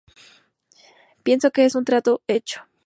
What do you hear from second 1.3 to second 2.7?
que es un trato hecho.